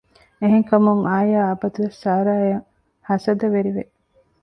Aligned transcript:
އެހެންކަމުން 0.41 1.01
އާޔާ 1.11 1.39
އަބަދުވެސް 1.49 1.99
ސާރާއަށް 2.03 2.67
ހަސަދަވެރިވެ 3.09 3.83